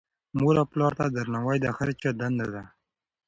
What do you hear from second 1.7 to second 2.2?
هر چا